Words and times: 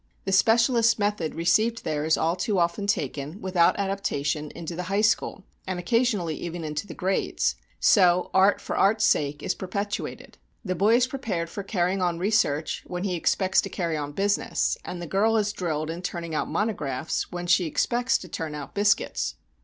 The 0.25 0.31
specialist's 0.31 0.97
method 0.97 1.35
received 1.35 1.83
there 1.83 2.03
is 2.05 2.17
all 2.17 2.35
too 2.35 2.57
often 2.57 2.87
taken, 2.87 3.39
without 3.39 3.77
adaptation 3.77 4.49
into 4.55 4.75
the 4.75 4.81
high 4.89 5.01
school 5.01 5.43
and 5.67 5.77
occasionally 5.77 6.33
even 6.37 6.63
into 6.63 6.87
the 6.87 6.95
grades. 6.95 7.53
So 7.79 8.31
"art 8.33 8.59
for 8.59 8.75
art's 8.75 9.05
sake" 9.05 9.43
is 9.43 9.53
perpetuated. 9.53 10.39
The 10.65 10.73
boy 10.73 10.95
is 10.95 11.05
prepared 11.05 11.51
for 11.51 11.61
carrying 11.61 12.01
on 12.01 12.17
research 12.17 12.83
when 12.87 13.03
he 13.03 13.13
expects 13.13 13.61
to 13.61 13.69
carry 13.69 13.95
on 13.95 14.13
business, 14.13 14.75
and 14.83 14.99
the 14.99 15.05
girl 15.05 15.37
is 15.37 15.53
drilled 15.53 15.91
in 15.91 16.01
turning 16.01 16.33
out 16.33 16.49
monographs 16.49 17.31
when 17.31 17.45
she 17.45 17.65
expects 17.65 18.17
to 18.17 18.27
turn 18.27 18.55
out 18.55 18.73
biscuits. 18.73 19.35